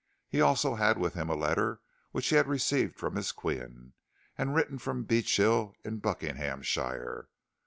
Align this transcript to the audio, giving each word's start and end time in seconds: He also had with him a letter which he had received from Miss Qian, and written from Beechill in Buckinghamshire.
He 0.27 0.41
also 0.41 0.73
had 0.73 0.97
with 0.97 1.13
him 1.13 1.29
a 1.29 1.35
letter 1.35 1.79
which 2.09 2.29
he 2.29 2.35
had 2.35 2.47
received 2.47 2.95
from 2.95 3.13
Miss 3.13 3.31
Qian, 3.31 3.91
and 4.35 4.55
written 4.55 4.79
from 4.79 5.05
Beechill 5.05 5.75
in 5.85 5.99
Buckinghamshire. 5.99 7.29